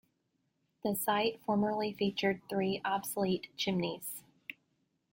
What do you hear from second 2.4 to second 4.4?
three obsolete chimneys.